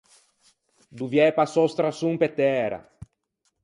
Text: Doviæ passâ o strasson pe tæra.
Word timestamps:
Doviæ 0.97 1.25
passâ 1.37 1.59
o 1.67 1.69
strasson 1.73 2.13
pe 2.19 2.27
tæra. 2.37 2.79